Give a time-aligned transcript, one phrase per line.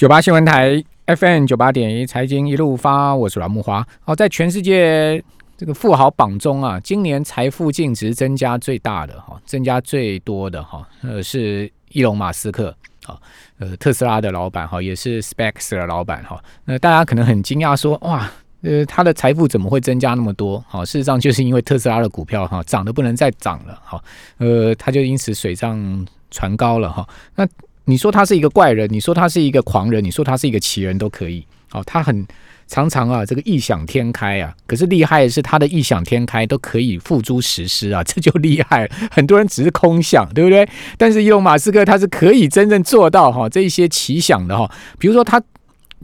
[0.00, 3.86] 九八新闻台 FM 九八点一财经一路发，我是阮木华。
[4.00, 5.22] 好，在全世界
[5.58, 12.74] 这个富豪榜中啊，今年财富净值增加最大的哈，增加最多的哈，呃，是伊隆马斯克
[13.04, 13.20] 啊，
[13.58, 16.42] 呃，特斯拉的老板哈，也是 Specs 的老板哈。
[16.64, 18.26] 那大家可能很惊讶说，哇，
[18.62, 20.64] 呃，他的财富怎么会增加那么多？
[20.66, 24.02] 好，事实上就是因为特斯拉的股票哈涨得不能再涨了，哈，
[24.38, 27.06] 呃，他就因此水涨船高了哈。
[27.34, 27.46] 那
[27.90, 31.44] 你说他是一个怪人，你说他是一个狂人，你说他是一个奇人都可以。
[31.72, 32.26] 哦，他很
[32.66, 34.54] 常常啊，这个异想天开啊。
[34.66, 38.88] 可是厉害的是，他的异想天开都可以付诸实施啊， 这就厉害。
[39.10, 40.68] 很多人只是空想，对不对？
[40.96, 44.70] 但是伊隆马斯克他是可以真正做到哈这一些奇想的哈。
[44.98, 45.40] 比如说他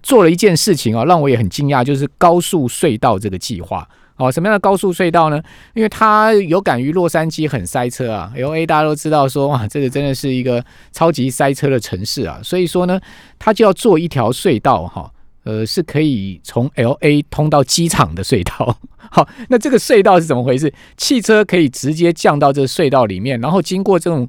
[0.03, 3.89] 做了一件事情啊，让我也很惊讶，就是高速隧道这个计划。
[4.17, 5.43] 哦，什么样的高速隧道呢？
[5.75, 12.99] 因为它有感于洛杉矶很塞车啊，L A 大家都知道说哇，这个真的是一个超级塞车的城市啊，所以说呢，
[13.39, 15.13] 它就要做一条隧道哈，
[15.45, 18.79] 呃，是可以从 L A 通到机场的隧道。
[19.11, 20.73] 好，那这个隧道是怎么回事？
[20.97, 24.29] 汽车可以直接降到这个隧道里面，然后经过这种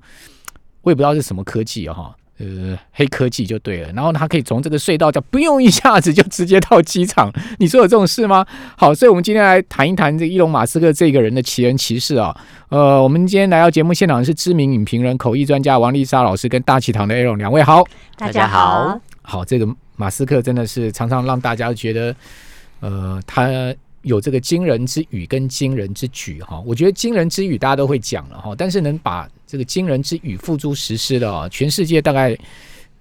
[0.81, 2.15] 我也不知道是什么科技哈。
[2.39, 8.45] 呃，黑科技就对了，然后他可以从这个隧道叫不用一下子就直接到机场，你说有这种事吗？
[8.75, 12.35] 好，所以我们今天来谈一谈这伊隆马斯克这个人的奇人奇事啊。
[12.69, 17.83] 呃，我们今天来到节目现场的是知名影评人、口译专家王丽莎老师跟大气堂的 A 龙两位好，
[18.17, 22.15] 大家好，好，这个马斯克真的是常常让大家觉得，
[22.81, 23.49] 呃，他。
[24.03, 32.37] 有这个惊人之语跟惊人之举哈，我觉得惊人之语大家都会讲了哈，但是能把这个惊人之语付诸实施的啊，全世界大概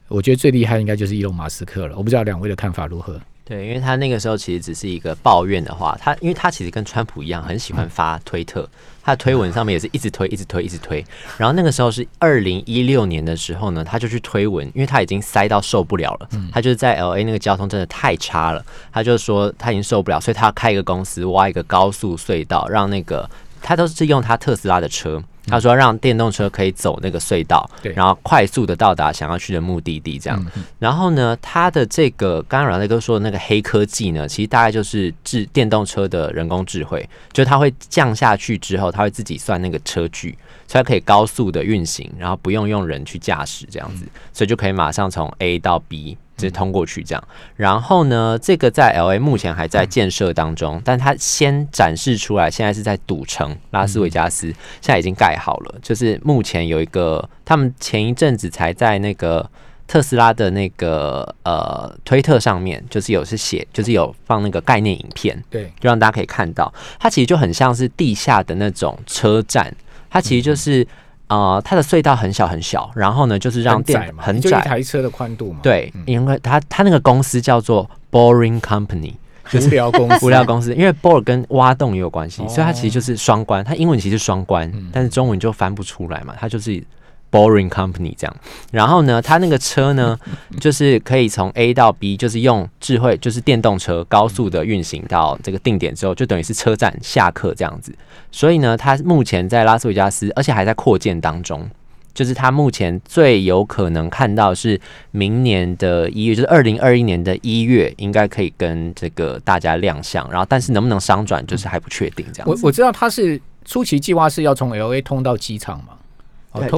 [0.07, 1.97] 我觉得最厉害应该就是伊隆马斯克了。
[1.97, 3.21] 我不知道两位的看法如何？
[3.45, 8.69] 对，因为他那个时候其实只是一个抱怨的话，他因为他其实跟川普一样，很喜欢发推特，
[9.03, 11.05] 他的推文上面也是一直推，一直推，一直推。
[11.39, 23.29] 然后那个时候是二零一六年的时候呢，他就去推文，因为他已经塞到受不了了，他就是在 L A 那个交通真的太差了，他就说他已经受不了，所以他要开一个公司挖一个高速隧道，让那个
[23.63, 25.23] 他都是用他特斯拉的车。
[25.47, 30.47] 他说让电动车可以走那个隧道，对，然后快速的到达想要去的目的地，这样。
[30.79, 40.37] 然后呢，他的这个刚刚阮大哥说的那个黑科技呢，其实大概就是智电动车的人工智慧，就它会降下去之后，它会自己算那个车距，
[40.67, 46.17] 所以可以高速的运行，然后不用用人去驾驶这样子，所以就可以马上从 A 到 B。
[46.37, 54.49] 直接通过去这样，然后呢，这个在 L A 目前还在建设当中，但它先展示出来，现在是在赌城拉斯维加斯，
[54.81, 55.75] 现在已经盖好了。
[55.83, 59.49] 就是目前有一个，他们前一阵子才在那个
[59.87, 69.75] 特斯拉的那个呃推特上面，就是有是写，就是有放那个概念影片，对，就让大家可以看到，它其实就很像是地下的那种车站，
[70.11, 70.87] 它其实就是。
[71.27, 75.61] 啊，它的隧道很小很小，然后呢，就是让电很窄，一台车的宽度嘛。
[75.63, 79.15] 对，因为它它那个公司叫做 Boring Company，
[79.53, 83.65] 无聊公司，无聊公司，因为 bore 跟挖洞也有关系，所以它其实就是双关。
[83.65, 86.83] 它英文其实是双关，但是中文就翻不出来嘛，它就是。
[87.31, 88.37] Boring company 这样，
[88.71, 90.19] 然后呢，它那个车呢，
[90.61, 97.95] 就是可以从 A 到 B，就是用智慧，就是电动车高速的运行到这个定点之后，就等于是车站下客这样子。
[98.31, 101.69] 所以呢，它目前在拉斯维加斯，而且还在扩建当中。
[102.15, 110.27] 就是它目前最有可能看到是明年的一月，就是二零二一年的一月，应该可以跟这个大家亮相。
[110.31, 112.25] 然后，但是能不能商转，就是还不确定。
[112.33, 115.93] 这样，我我知道它是初期计划是要从 L A 通到机场嘛。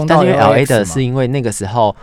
[0.07, 1.95] 但是因为 L A 的是因为那个时候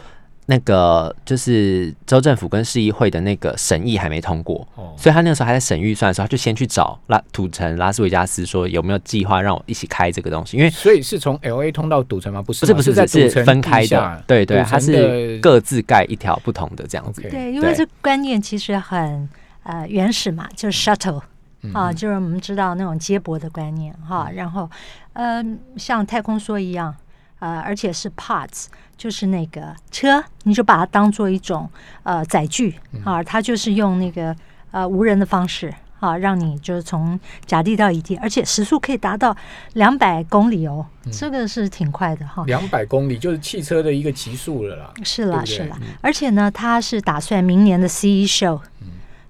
[0.48, 10.56] 那个就是州政府跟市议会的那个审议还没通过，所以他那个时候还在审预算的时候，他就先去找拉土城拉斯维加斯说有没有计划让我一起开这个东西。
[10.56, 12.44] 因为所以是从 L A 通到赌城吗？
[12.44, 14.24] 不是，不是，不是，是分开的。
[14.28, 17.24] 对对，它是各自盖一条不同的这样子。
[17.24, 19.28] 对，因为这观念其实很
[19.64, 21.24] 呃原始嘛，就是 shuttle
[21.74, 24.30] 啊，就是我们知道那种接驳的观念哈。
[24.32, 24.70] 然后
[25.14, 25.44] 呃，
[25.76, 26.96] 像太空梭一样。
[27.46, 28.66] 呃，而且是 parts，
[28.98, 31.70] 就是那个车，你就把它当做一种
[32.02, 32.74] 呃载具
[33.04, 34.36] 啊，它就是用那个
[34.72, 39.36] 呃无人的方式啊，让你就是从甲地到乙地，而且时速可以达到
[39.74, 42.44] 两百公里哦，这个是挺快的哈。
[42.48, 44.92] 两百公里就是汽车的一个极速了啦。
[45.04, 48.60] 是啦，是啦，而且呢，它是打算明年的 CE show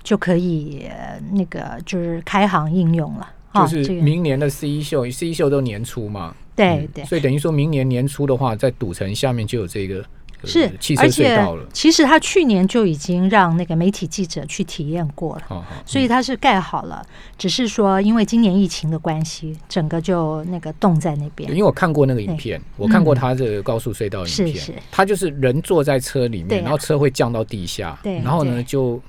[0.02, 0.90] 就可以
[1.34, 6.34] 那个就是开行应用了，就是明年的 CE 秀，CE 秀都年初嘛。
[6.56, 10.04] 对对，所以等于说明年年初的话，在赌城下面就有这个
[10.42, 11.66] 呃是汽车隧而且道了。
[11.74, 15.66] 其实他去年就已经让那个媒体记者去体验过了。
[15.86, 17.06] 所以它是盖好了，
[17.38, 21.58] 只是说因为今年疫情的关系，整个就那个冻在那边因边。
[21.58, 29.02] 为我看过那个影片，我看过他这个高速隧道影片，是是他就是人坐在车里面，啊然后车会降到地下，然后呢就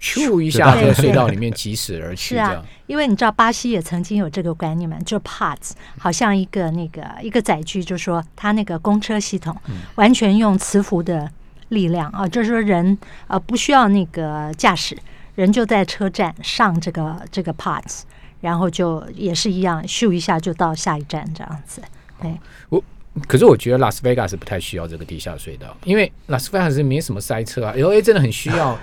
[0.00, 2.62] 咻一下对在隧道里面疾驶而去，是啊。
[2.86, 11.30] 因为你知道巴西也曾经有这个观念嘛，就 PADS 好像一个那个一个载具，就说它那个公车系统嗯完全用磁浮的
[11.70, 14.94] 力量啊，就是说人呃不需要那个驾驶，
[15.36, 18.02] 人就在车站上这个这个 PADS，
[18.42, 21.80] 然后就也是一样，咻一下就到下一站这样子。
[22.20, 22.38] 对，
[22.68, 22.84] 我
[23.26, 28.78] 可是我觉得拉斯维加斯不太需要这个地下隧道，因为拉斯维加斯没什么塞车啊，L A 真的很需要。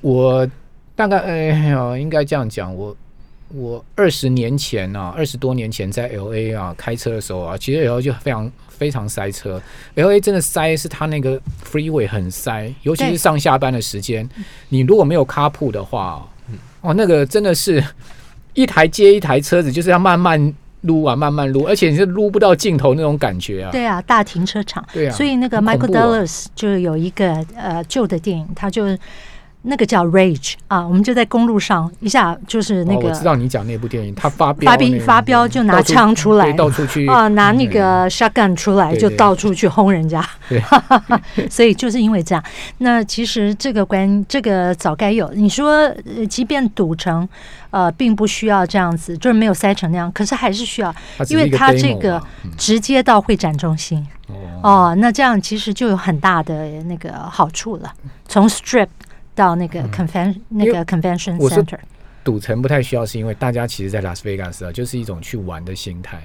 [0.00, 0.48] 我
[0.94, 2.96] 大概哎呀，应该这样讲，我
[3.54, 9.60] 我二十年前啊，二十多年前在 L A 啊开车的时候啊，其实 L A 就非常非常塞车
[9.94, 14.28] ，L A 真的塞是它那个 freeway 很塞，尤其是上下班的时间，
[14.68, 16.26] 你如果没有 carpool 的话，
[16.80, 17.82] 哦，那个真的是
[18.54, 23.70] 一台接一台车子，就是要慢慢撸啊，慢慢撸，而且你是撸不到尽头那种感觉啊。
[23.70, 24.82] 对啊，大停车场。
[24.92, 28.96] 对啊，所以那个 Michael Douglas 就有一个呃旧的电影，他就
[29.62, 40.62] 那个叫 Rage 啊，我们就在公路上一下就是那哦、我知道你讲那部电影，他发飙发那个飙发飙就拿枪出来对到处去啊，拿那个 shotgun 出来就到处去轰人家对，
[41.50, 42.42] 所以就是因为这样。
[42.78, 45.72] 那其实这个关这个早该有，你说
[46.16, 47.28] 呃，即便堵城
[47.70, 50.94] 呃并不需要这样子，就是没有塞成那样，可是还是需要，
[51.28, 52.22] 因为它这个
[52.56, 54.06] 直接到会展中心。
[54.28, 57.92] 哦哦，那这样其实就有很大的那个好处了。
[58.28, 58.86] 从 Strip
[59.34, 61.78] 到那个 convention、那个 convention center，
[62.22, 66.20] 赌城不太需要，是因为大家其实，在拉斯维加斯啊，就是一种去玩的心态，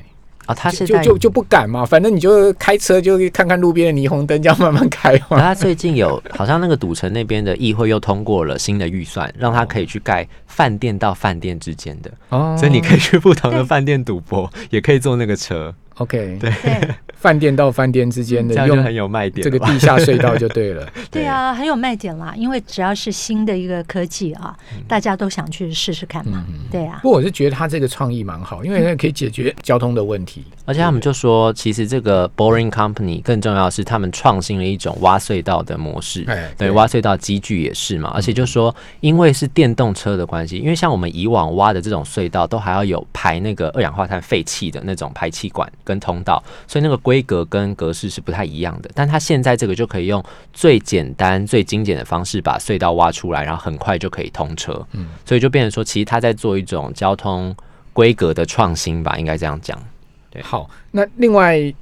[0.45, 5.39] 啊，他是就就不敢嘛，反正你就开车就看看路边的霓虹灯，这样慢慢开嘛。
[5.41, 12.55] 他最近有好像那个赌城那边的议会又通过了新的预算，让他可以去盖饭店到饭店之间的，哦。
[12.59, 19.43] 所以你可以去不同的饭店赌博，也可以坐那个车，OK，对对饭店到饭店之间的用这样就很有卖点。
[19.43, 20.85] 这个地下隧道就对了。
[21.09, 22.33] 对啊，很有卖点啦。
[22.35, 24.55] 因为只要是新的一个科技啊，
[24.87, 26.43] 大家都想去试试看嘛。
[26.69, 30.43] 对啊不，过我是觉得他这个创意蛮好，因为它可以解决交通的问题。
[30.65, 36.25] 而且他们就说，其实这个 Boring Company 更重要的是，他们创新了一种挖隧道的模式。
[36.27, 48.89] 哎，对，挖隧道机具也是嘛，而且就说，因为是电动车的关系，因为像我们以往挖的这种隧道，都还要有排那个二氧化碳废气的那种排气管跟通道，所以那个规格跟格式是不太一样的。
[48.93, 50.21] 但它现在这个就可以用
[50.51, 54.85] 最简单、最精简的方式把隧道挖出来，然后很快就可以通车。
[54.91, 57.55] 嗯，所以就变成说，其实它在做一种交通
[57.93, 59.81] 规格的创新吧，应该这样讲。
[60.29, 61.73] 对好，那另外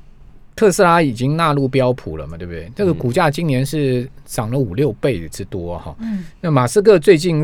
[0.55, 2.71] 特斯拉已经纳入标普了嘛，对不对？
[2.75, 5.95] 这个股价今年是涨了五六倍之多哈。
[5.99, 7.43] 嗯，那马斯克最近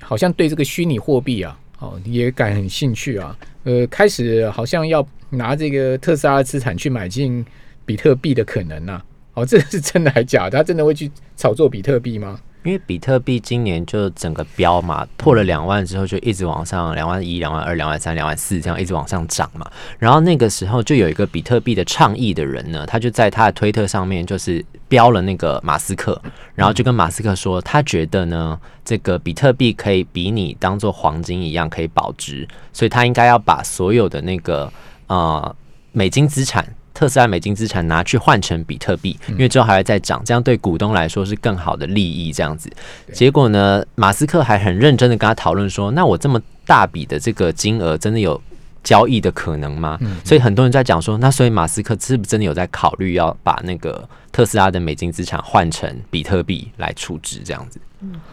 [0.00, 7.44] 好像对这个虚拟货币啊，哦也感很兴趣啊，呃，开始好像要拿这个特斯拉资产去买进
[7.84, 9.02] 比特币的可能啊。
[9.34, 10.58] 哦，这是真的还假的？
[10.58, 12.40] 他真的会去炒作比特币吗？
[12.64, 19.64] 因为比特币今年就整个飙嘛，破了两万之后就一直往上，两万一、两万二、两万三、两万四这样一直往上涨嘛。
[19.96, 26.20] 然后那个时候就有一个比特币的倡议的人呢，他就在他的推特上面就是标了那个马斯克，
[26.56, 34.70] 然后就跟马斯克说，他觉得呢这个比特币可以比你当做黄金一样可以保值，所以他应该要把所有的那个
[35.08, 35.56] 呃
[35.92, 36.74] 美金资产。
[36.94, 42.32] 特斯拉美金资产拿去换成比特币，因为之后还会再涨，这样对股东来说是更好的利益。
[42.32, 42.68] 这样子，
[43.12, 48.42] 结果呢，马斯克还很认真的跟他讨论说：“那我这么大笔的这个金额，真的有
[48.82, 49.96] 交易的可能吗？”
[50.26, 57.42] 所以很多人在讲说，那所以马斯克是不是真的有在考虑要把那个特斯拉的美金资产换成比特币来处置？
[57.44, 57.78] 这样子，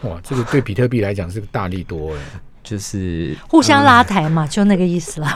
[0.02, 2.20] 哇，这个对比特币来讲是个大力多哎。
[2.66, 5.28] 就是互相拉抬嘛， 就那个意思了，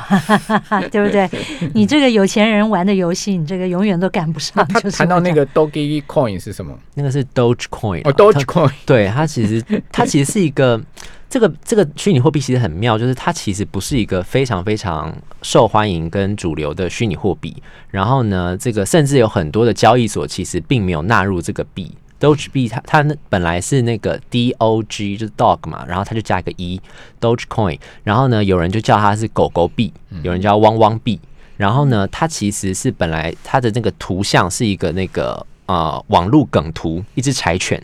[0.91, 1.31] 对不对？
[1.73, 4.67] 你这个有钱人玩的游戏，你这个永远都赶不上。
[4.67, 6.77] 他就是谈到那个 Doge Coin 是什么？
[6.95, 10.81] 那个是 Dogecoin 哦啊，Doge Coin 对它其实它其实是一个
[11.31, 17.63] 这个这个虚拟货币其实很妙，就是它其实不是一个非常非常受欢迎跟主流的虚拟货币。
[17.91, 21.95] 然后呢，这个甚至有很多的交易所其实并没有纳入这个币。
[22.21, 26.81] Doge 币它它那本来是那个 D O G 就是 dog 嘛，然后它就加一个 e
[27.21, 31.19] Doge Coin，然后呢有人就叫它是狗狗币，有人叫汪汪币。
[31.57, 37.83] 然后呢，它其实是本来它的那个图像是一个那个呃网络梗图，一只柴犬。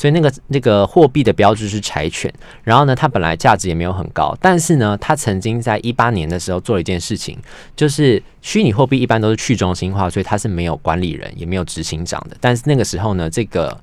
[0.00, 2.32] 所以那个那个货币的标志是柴犬。
[2.64, 7.38] 然后呢，它本来价值也没有很高，但是呢，它曾经在一八年的时候做了一件事情，
[7.76, 12.36] 就是虚拟货币一般都是去中心化，所以它是没有管理人也没有执行长的。
[12.40, 13.78] 但是那个时候呢，这个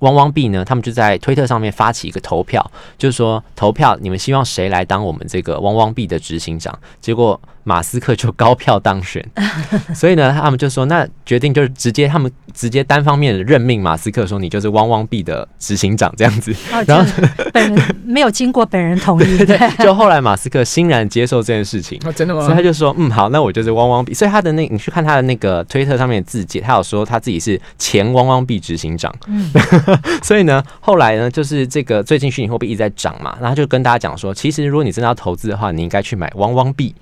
[0.00, 6.78] 汪汪币呢，他们就在推特上面发起一个投票，就是说投票你们希望谁来当我们这个汪汪币的执行长？
[7.00, 7.40] 结果。
[7.68, 9.28] 马斯克就高票当选，
[9.92, 16.54] 所以呢，他们就说那决定就是直接他们直接单方面的任命马斯克说你就是汪汪币的执行长这样子，
[16.86, 17.04] 然后
[17.52, 22.42] 本人没有经过本人同意， 对， 就后来马斯克欣然接受这件事情，真的吗？
[22.42, 29.50] 所以他就说嗯好，那我就是汪汪币，所以他的那你去看他的那个推特上面的字节，他有说他自己是前汪汪币执行长，嗯，
[30.22, 36.94] 所以呢，后来呢，就是这个最近虚拟货币一直在涨嘛，然后就跟大家讲说，其实如果你真的要投资的话，你应该去买汪汪币。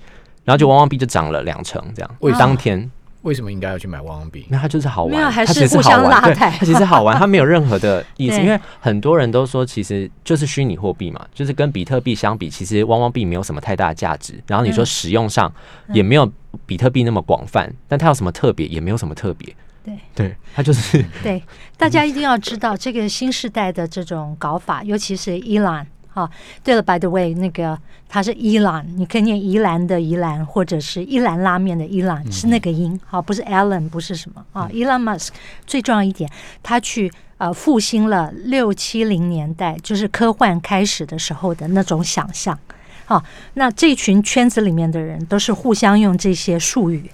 [0.43, 2.15] 然后就汪汪币就涨了两成，这样。
[2.19, 2.87] 为当天
[3.23, 4.45] 为什么应该要去买汪汪币？
[4.47, 6.51] 那它就是好玩，还是互相拉抬。
[6.59, 8.37] 它其实好玩，它没有任何的意思。
[8.45, 14.39] 因为很多人都说，其实就是虚拟货币嘛，就是跟比特币相比，其实汪汪币没有什么太大的价值。
[14.45, 15.51] 然后你说使用上
[15.91, 16.31] 也没有
[16.67, 18.67] 比特币那么广泛，但它有什么特别？
[18.67, 19.51] 也没有什么特别。
[19.85, 21.41] 对，对，他就是 对。
[21.77, 25.85] 大家一定要知道这个新时代的这种搞法，尤其是伊朗。
[26.15, 26.31] 啊，
[26.63, 27.77] 对了，by the way，那个
[28.07, 35.31] 它是伊朗，你可以念宜兰的宜兰，或者是伊兰拉面的伊朗，是那个音，好，不是 Alan，不是什么啊，Elon Musk。
[35.67, 36.31] 最重要一点，
[36.63, 42.57] 他去呃复兴了六七零年代，就是科幻开始的时候的那种想象。
[43.03, 43.21] 好，
[43.55, 47.11] 那这群圈子里面的人都是互相用这些术语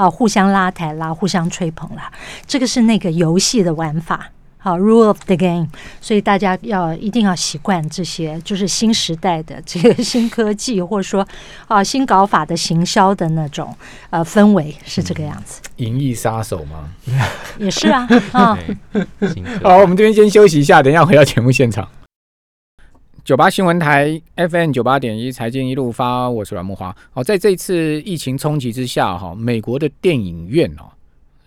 [0.00, 2.10] 啊，互相拉抬啦，互相吹捧啦，
[2.46, 4.30] 这个是那个游戏的玩法。
[4.62, 5.66] 好，rule of the game，
[6.00, 11.26] 所以大家要一定要习惯这些，就是新时代的这个新科技，或者说
[11.66, 13.74] 啊新搞法的行销的那种
[14.10, 15.60] 呃氛围是这个样子。
[15.76, 16.90] 银翼杀手吗？
[17.58, 18.58] 也是啊啊。
[19.62, 21.86] 好，我们这边先休息一下，等一下回到节目现场。
[23.30, 26.92] 九八新闻台 FM 九八点一财经一路发，我是阮木华。
[27.12, 30.90] 好，在这次疫情冲击之下，哈，美国的电影院哦。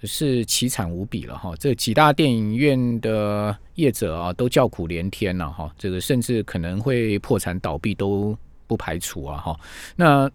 [0.03, 8.33] 是凄惨无比了哈，这几大电影院的业者啊，都叫苦连天了哈，这个甚至可能会破产倒闭都
[8.65, 9.59] 不排除啊哈。
[9.97, 10.31] 那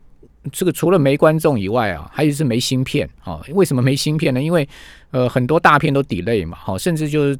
[0.52, 3.40] 这个除了没观众以外啊，还有是没芯片啊。
[3.54, 4.42] 为什么没芯片呢？
[4.42, 4.68] 因为
[5.12, 7.38] 呃很多大片都 delay 嘛，哈，甚至就是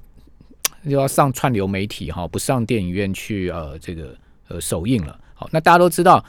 [0.84, 4.14] 就要上串流媒体哈，不上电影院去呃这个
[4.48, 5.18] 呃首映了。
[5.34, 6.22] 好，那大家都知道，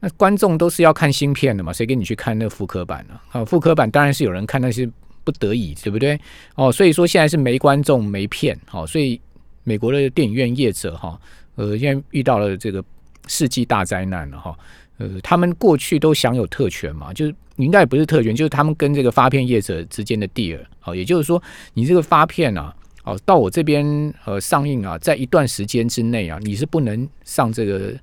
[0.00, 3.18] 那观众都是要看芯片的嘛，谁给你去看那复刻版呢？
[3.32, 4.88] 啊，复刻版当然是有人看那些。
[5.24, 6.18] 不得已，对不对？
[6.54, 9.20] 哦，所以说现在是没观众、没片，好，所以
[9.62, 11.20] 美国的电影院业者哈，
[11.56, 12.82] 呃，现在遇到了这个
[13.26, 14.58] 世纪大灾难了哈。
[14.96, 21.42] 呃，他们过去都享有特权嘛，就是应该也不是特权，就是他们跟这个发片业者之间的 deal，好，也就是说，
[21.74, 22.74] 你这个发片啊，
[23.08, 27.94] 哦，到我这边呃上映啊，在一段时间之内啊，你是不能上这个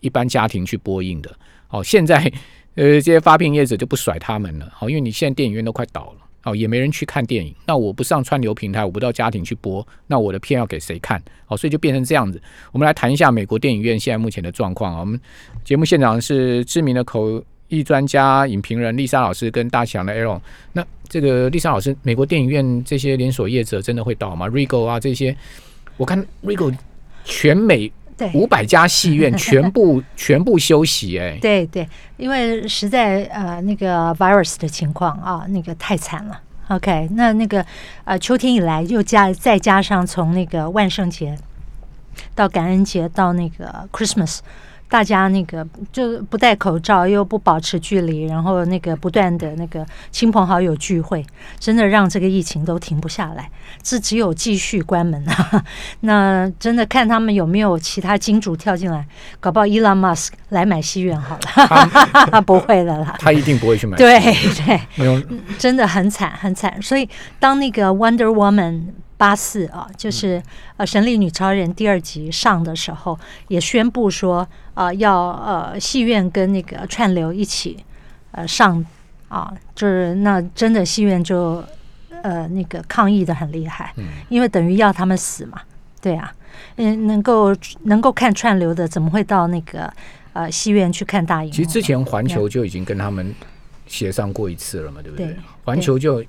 [0.00, 1.34] 一般家庭去播映的。
[1.66, 2.30] 好，现在
[2.74, 6.26] 呃这些发片业者就不甩他们了，好，因为你现在电影院都快倒了。
[6.42, 11.22] 哦，也没人去看电影，那我不上串流平台，我不到家庭去播，那我的片要给谁看？
[11.48, 12.40] 哦，所以就变成这样子。
[12.72, 15.00] 我们来谈一下美国电影院现在目前的状况啊。
[15.00, 15.20] 我们
[15.62, 20.38] 节目现场是知名的口译专家、影评人丽莎老师跟大强的 Aaron。
[20.74, 25.34] 那这个丽莎老师，美国电影院这些连锁业者真的会倒吗？Regal 啊这些，
[25.96, 26.76] 我看 Regal
[27.24, 27.90] 全美
[28.34, 36.40] 五百家戏院全部 全部休息，哎，对对，因为实在呃那个 virus 的情况啊，那个太惨了。
[36.68, 37.64] OK，那那个
[38.04, 41.36] 呃秋天以来又加再加上从那个万圣节
[42.34, 44.40] 到感恩节到那个 Christmas。
[44.90, 51.24] 大家那个就不戴口罩，又不保持距离，然后那个不断的那个亲朋好友聚会，
[51.60, 53.48] 真的让这个疫情都停不下来，
[53.82, 55.64] 这只有继续关门啊！
[56.00, 59.06] 那真的看他们有没有其他金主跳进来，
[59.38, 61.38] 搞不好伊朗马斯来买戏院好
[62.32, 66.82] 了， 不会的啦，他一定不会去买，对对，真的很惨很惨。
[66.82, 68.86] 所以当那个 Wonder Woman。
[69.20, 70.42] 八四啊，就是
[70.78, 77.84] 呃《神力女超人》第二集上的时候，也宣布说啊，要呃戏院跟那个串流一起
[78.30, 78.82] 呃上
[79.28, 81.62] 啊，就是那真的戏院就
[82.22, 83.92] 呃那个抗议的很厉害，
[84.30, 85.60] 因为等于要他们死嘛，
[86.00, 86.32] 对啊，
[86.76, 89.92] 嗯，能够能够看串流的，怎么会到那个
[90.32, 91.52] 呃戏院去看大影？
[91.52, 93.34] 其实之前环球就已经跟他们
[93.86, 95.36] 协商过一次了嘛，对不对？
[95.62, 96.24] 环球就。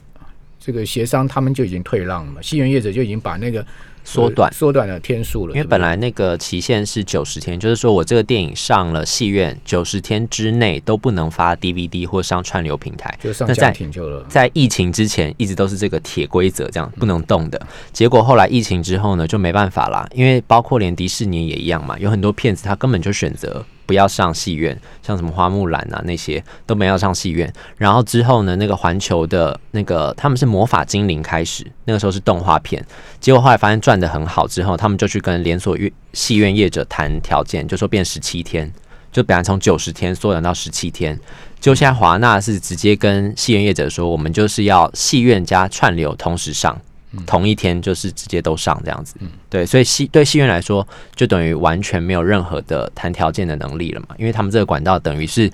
[0.63, 3.65] 这个协商他们就已经退让了嘛，戏院业者就已经把那个
[4.03, 14.23] 缩短缩短了天数了，因为本来那个期限是九十天，就是说我这个电影上了戏院九十天之内都不能发 DVD 或上串流平台，就上家庭就了。
[14.29, 17.59] 在疫情之前一直都是这个铁规则，这样不能动的。
[17.91, 23.63] 结果后来疫情之后呢，就没办法啦，因为包括连迪士尼也一样嘛，有很多片子他根本就选择。
[23.91, 27.51] 不要上戏院，像什么花木兰啊那些都没要上戏院。
[27.75, 32.81] 然后之后呢，那个环球的那个他们是魔法精灵开始，那个时候是动画片，
[33.19, 38.71] 结果后来发现赚的很好，之后他们就去跟连锁院戏院业者谈条件，就说变十七天，
[39.11, 41.19] 就本来从九十天缩短到十七天。
[41.59, 46.79] 就现在华纳是直接跟戏院业者说，我们就是要戏院加串流同时上。
[47.25, 49.15] 同一天就是直接都上这样子，
[49.49, 55.51] 对，所以戏对戏院来说，就等于完全没有任何的谈条件的能力了嘛，因为他们这个管道等于是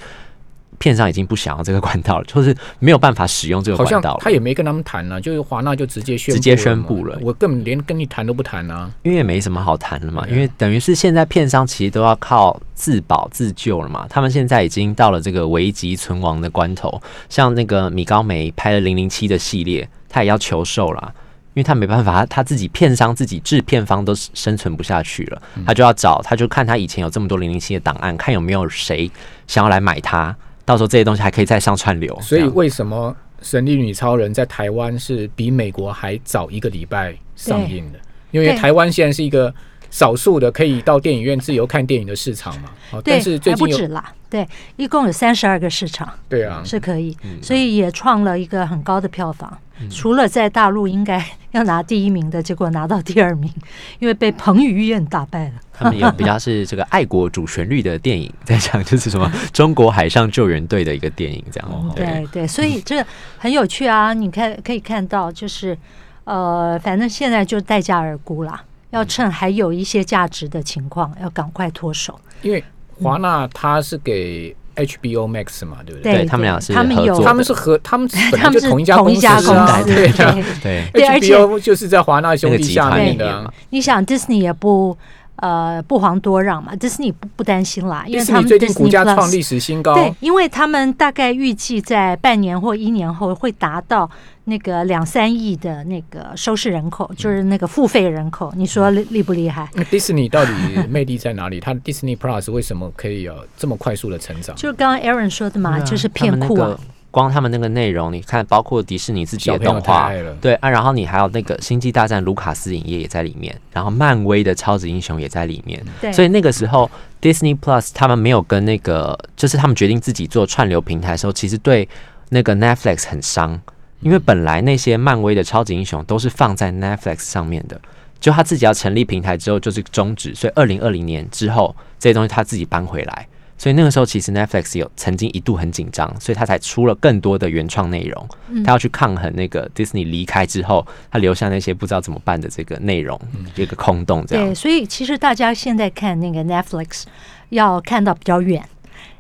[0.78, 4.16] 片商已经不想要这个管道了，就是没有办法使用这个管道。
[4.22, 21.12] 他也没跟他们谈呢，就是华纳就直接宣直接宣布了，我根本连跟你谈都不谈啊，因为也没什么好谈了嘛，因为等于是现在片商其实都要靠自保自救了嘛，他们现在已经到了这个危急存亡的关头，像那个米高梅拍了零零七的系列，他也要求售了。
[21.12, 21.27] 因
[21.58, 29.10] 为他没办法，他他自己片商自己制片方都生存不下去了，他就要找，他就看他以前有这么多零零七的档案，看有没有谁
[29.48, 30.36] 想要来买它，
[30.66, 32.18] 到时候这些东西还可以再上串流。
[32.22, 33.16] 所以为什么
[33.48, 38.00] 《神力女超人》在台湾是比美国还早一个礼拜上映的？
[38.32, 39.54] 因为台湾现在是一个。
[39.90, 42.70] 少数的可以到电影院自由看电影的市场嘛？
[42.92, 44.46] 哦，但是最近不止啦，对，
[44.76, 49.58] 一共有三十二个市场，对啊，是可以，所以也创了一个很高的票房。
[49.90, 53.52] 除了在大陆应该要拿第一名的，结果拿到第二名，
[54.00, 55.54] 因为被彭于晏打败了。
[55.74, 61.94] 他们也比较是这个爱国主旋律的电影，在讲就是什么中国海上救援队的一个电影，这样。
[61.96, 63.06] 对对，所以这
[63.38, 64.14] 很有趣啊！
[64.14, 65.78] 你看可以看到，就是
[66.24, 68.64] 呃，反正现在就待价而沽啦。
[68.90, 72.20] 要趁还有一些价值的情况，要赶快脱手。
[72.42, 72.64] 因为
[73.02, 76.14] 华纳他是给 HBO Max 嘛，对不对？
[76.14, 78.08] 对他们俩是他们有，他们是和他们
[78.38, 81.06] 他们是同一家公司啊， 对对对。
[81.20, 83.52] HBO 就是在华纳兄弟下面的。
[83.72, 84.98] 你想，Disney 也不。
[85.38, 89.94] 呃，不遑多让嘛，迪士尼不不担心啦，因为他们最近股价创历史新高。
[89.94, 94.10] 对，因为他们大概预计在半年或一年后会达到
[94.46, 98.52] 那个两三亿的那个收视人口，就是那个付费人口。
[98.56, 99.70] 你说厉厉不厉害？
[99.76, 100.52] 那迪士尼到底
[100.90, 101.60] 魅力在哪里？
[101.60, 104.56] 它 Disney Plus 为什么可以有这么快速的成长？
[104.56, 106.80] 就是刚刚 Aaron 说的嘛，就是骗库啊。
[107.18, 116.14] 光他们那个内容，你看，包括迪士尼自己的动画，对啊，然后你还有那个《星际大战》，卢卡斯影业也在里面，然后漫威的超级英雄也在里面，对。
[116.14, 116.88] 所以那个时候
[117.20, 121.90] Disney Plus 他们没有跟那个，就是他们决定自己做串流平台的时候，其实对
[122.30, 123.60] 那个 Netflix 很伤，
[124.02, 127.82] 因为本来那些漫威的超级英雄都是放在 Netflix 上面的，
[128.20, 133.28] 就他自己要成立平台之后就是终止，所以二零二零年之后这些东西他自己搬回来。
[133.58, 138.28] 所以那个时候，其实 Netflix 有曾经一度很紧张，所以他才出了更多的原创内容。
[138.64, 143.20] 他要去抗衡那个 Disney 离开之后，他留下那些不知道怎么办的这个内容，
[143.56, 144.24] 一个空洞。
[144.28, 144.46] 这样。
[144.46, 147.04] 对，所以其实大家现在看那个 Netflix，
[147.50, 148.64] 要看到比较远。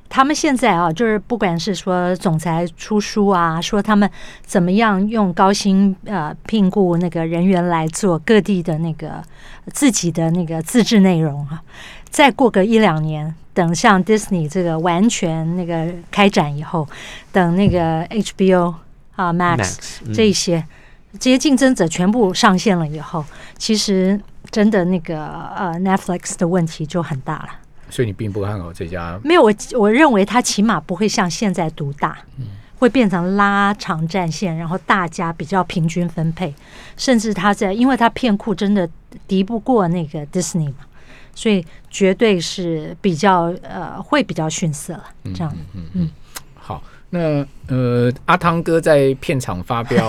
[0.09, 4.09] 他们现在啊，就是不管是说总裁出书啊，说他们
[4.45, 9.21] 怎么样用高薪呃聘雇那个人员来做各地的那个
[9.73, 11.61] 自己的那个自制内容啊，
[12.09, 13.33] 再过个一两年。
[13.53, 16.87] 等像 Disney 这个完全那个开展以后，
[17.31, 18.75] 等那个 HBO
[19.15, 19.77] 啊 Max
[20.13, 20.63] 这些
[21.17, 23.25] 这些竞争者全部上线了以后，
[23.57, 27.49] 其实真的那个呃 Netflix 的问题就很大了。
[27.89, 29.19] 所以你并不看好这家？
[29.23, 32.15] 没有，我我认为它起码不会像现在独大，
[32.77, 36.53] 会变成拉长战线，然后大家比较平均分配，
[36.95, 38.87] 甚至它在，因为它片库真的
[39.27, 40.85] 敌不过那个 Disney 嘛。
[41.37, 45.03] 所以绝对是比较呃，会比较逊色了。
[45.35, 46.09] 这样，嗯嗯，
[46.55, 50.03] 好，那呃，阿汤哥在片场发飙，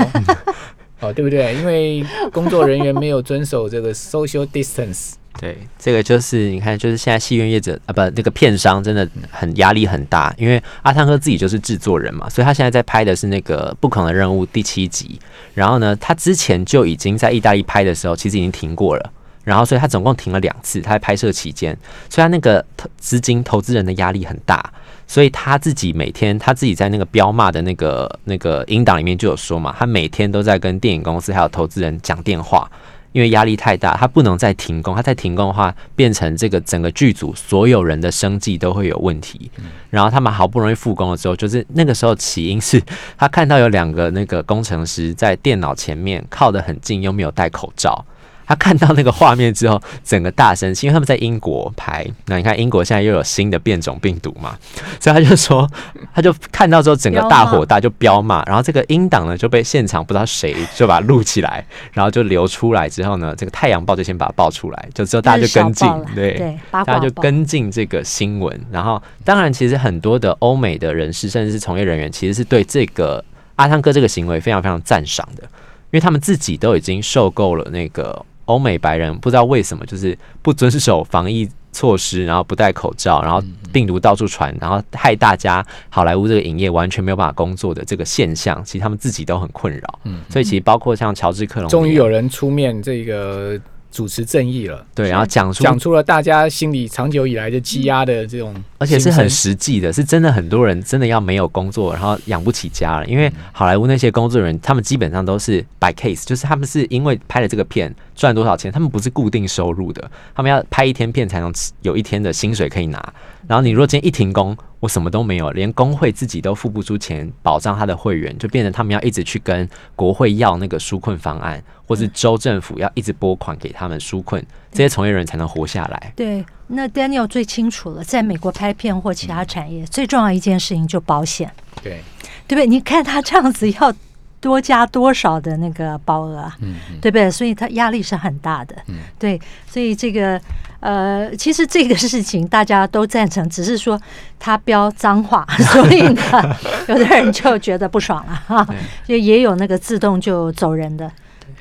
[1.01, 1.55] 哦，对不对？
[1.57, 5.13] 因为工作人员没有遵守这个 social distance。
[5.39, 15.21] 对，这个就是你看，就是现在戏院业者啊，不，那个片商真的很压力很大，因为阿汤哥自己就是制作人嘛，所以他现在在拍的是那个《不可能的任务》第七集。
[15.53, 19.13] 然后呢，他之前就已经在意大利拍的时候，其实已经停过了。
[19.49, 20.81] 然后，所以他总共停了两次。
[20.83, 21.75] 他在拍摄期间，
[22.11, 22.63] 所以他那个
[22.99, 24.71] 资金投资人的压力很大，
[25.07, 32.71] 所以他自己每天他自己在那个彪骂的那个那个音档里面就有说嘛，他每天都在跟电影公司还有投资人讲电话，
[33.13, 34.95] 因为压力太大，他不能再停工。
[34.95, 39.51] 他再停工的话，变成这个整个剧组所有人的生计都会有问题。
[39.89, 42.83] 然后他们好不容易复工了之后，就是那个时候起因是
[43.17, 48.05] 他看到有两个那个工程师在电脑前面靠得很近，又没有戴口罩。
[48.49, 54.59] 他看到那个画面之后，整个大生气，因为他们在英国拍，那你看英国现在又有新的变种病毒嘛，
[54.99, 55.71] 所以他就说，
[56.15, 73.23] 他就看到之后整个大火大就飙嘛，然后这个英党呢就被现场不知道谁就把它录起来，然后就流出来之后呢，这个《太阳报》就先把它报出来，就之后大家就跟进，对，大家就跟进这个新闻，然后当然其实很多的欧美的人士甚至是从业人员，其实是对这个
[73.57, 75.43] 阿汤哥这个行为非常非常赞赏的。
[75.91, 90.01] 因为他们自己都已经受够了那个欧美白人不知道为什么就是不遵守防疫措施，然后不戴口罩，然后病毒到处传，然后害大家好莱坞这个影业完全没有办法工作的这个现象，其实他们自己都很困扰。
[90.05, 93.61] 嗯，所以其实包括像乔治克隆，终于有人出面这个。
[93.91, 103.07] 主持正义了，对，然后讲出讲出了大家心里长久以来的积压的这种，而且是很实际的，是真的很多人真的要没有工作，然后养不起家了。
[103.07, 113.13] 因为好莱坞那些工作人员，他们基本上都是 by case，就是他们是因为拍了这个片赚多少钱，他们不是固定收入的，他们要拍一天片才能有一天的薪水可以拿。
[113.49, 126.13] 然后你如果今天一停工，我什么都没有，连工会自己都付不出钱保障他的会员，就变成他们要一直去跟国会要那个纾困方案，或是州政府要一直拨款给他们纾困，这些从业人才能活下来。
[126.15, 131.51] 对，那 Daniel 最清楚了，在美国拍片或其他产业，最重要一件事情就保险。
[131.83, 132.03] 对，
[132.47, 132.67] 对不对？
[132.67, 133.93] 你看他这样子要。
[134.41, 136.57] 多加多少的那个保额啊？
[136.61, 137.31] 嗯，对不对？
[137.31, 138.77] 所以他压力是很大的。
[138.87, 140.41] 嗯，对，所以这个
[140.81, 144.01] 呃，其实这个事情大家都赞成，只是说
[144.39, 146.23] 他标脏话， 所以呢，
[146.89, 148.67] 有的人就觉得不爽了哈。
[149.07, 151.11] 就也有那个自动就走人的，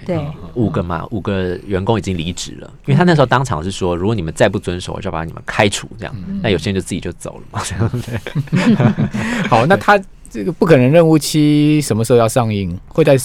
[0.05, 5.89] 对，五个嘛，五个员工已经离职了，因为他那时候当场是说，如果你们再不遵守，我就把你们开除。
[5.97, 7.59] 这样，那有些人就自己就走了嘛。
[7.65, 8.77] 这样对。
[9.49, 9.99] 好，那他。
[10.29, 12.79] 这个不可能任务七什么时候要上映？
[12.87, 13.17] 会在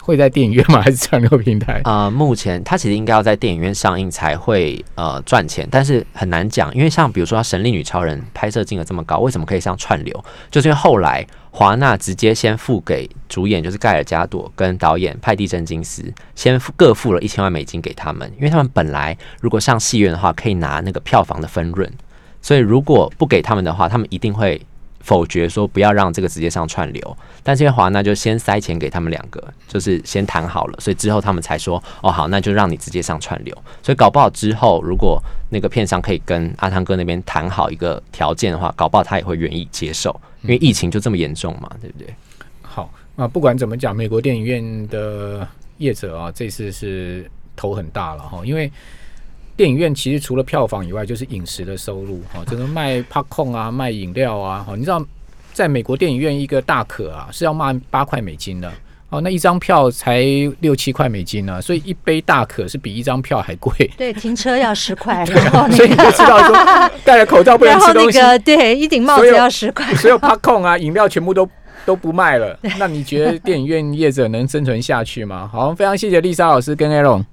[0.00, 0.80] 会在电影院吗？
[0.82, 1.80] 还是串流平台？
[1.84, 10.24] 啊，目前它其实应该要在电影院上映才会呃赚钱，但是很难讲，因为像比如说《神力女超人》拍摄金额这么高，为什么可以上串流？
[10.50, 21.90] 就是因为后来华纳直接先付给主演就是盖尔加朵跟导演派蒂珍金斯，先付各付了一千万美金给他们，因为他们本来如果上戏院的话可以拿那个票房的分润，
[22.42, 24.60] 所以如果不给他们的话，他们一定会。
[25.06, 33.56] 否决说不要让这个直接上串流，但是因为华纳就先塞钱给他们两个，就是先谈好了，所以之后他们才说哦好，那就让你直接上串流。
[33.84, 42.12] 所以搞不好之后如果那个片商可以跟阿汤哥那边谈好一个条件的话，搞不好他也会愿意接受，因为疫情就这么严重嘛，对不对？
[42.62, 45.46] 好，那不管怎么讲，美国电影院的
[45.78, 48.68] 业者啊，这次是头很大了哈，因为。
[49.56, 55.02] 电影院其实除了票房以外，就是饮食的收入哈，这个卖 popcorn 啊， 卖饮料啊，哈，你知道，
[55.52, 58.70] 在美国电影院一个大可啊是要卖八块美金的
[59.08, 60.20] 哦，那一张票才
[60.60, 63.72] 六七块美金呢，所以一杯大可是比一张票还贵。
[63.96, 65.24] 对，停车要十块，
[65.70, 66.56] 所以你就知道说
[67.04, 68.18] 戴了口罩不能吃东西。
[68.44, 71.48] 对，一顶帽子要十块，所有 popcorn 啊，饮料全部都
[71.84, 72.58] 都不卖了。
[72.78, 75.48] 那你觉得电影院业者能生存下去吗？
[75.52, 77.24] 好，非常谢谢丽莎老师跟 Aaron。